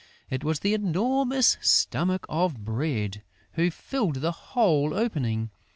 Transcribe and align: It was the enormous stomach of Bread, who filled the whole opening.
It 0.31 0.43
was 0.43 0.61
the 0.61 0.73
enormous 0.73 1.59
stomach 1.61 2.25
of 2.27 2.65
Bread, 2.65 3.21
who 3.51 3.69
filled 3.69 4.15
the 4.15 4.31
whole 4.31 4.95
opening. 4.95 5.51